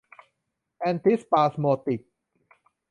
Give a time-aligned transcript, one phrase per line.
[0.77, 2.01] แอนติสปาสโมดิก